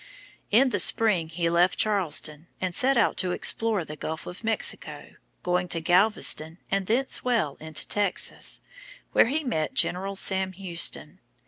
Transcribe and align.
In 0.49 0.69
the 0.69 0.79
spring 0.79 1.29
he 1.29 1.47
left 1.47 1.77
Charleston 1.77 2.47
and 2.59 2.73
set 2.73 2.97
out 2.97 3.17
to 3.17 3.33
explore 3.33 3.85
the 3.85 3.95
Gulf 3.95 4.25
of 4.25 4.43
Mexico, 4.43 5.11
going 5.43 5.67
to 5.67 5.79
Galveston 5.79 6.57
and 6.71 6.87
thence 6.87 7.23
well 7.23 7.55
into 7.59 7.87
Texas, 7.87 8.63
where 9.11 9.27
he 9.27 9.43
met 9.43 9.75
General 9.75 10.15
Sam 10.15 10.53
Houston. 10.53 11.19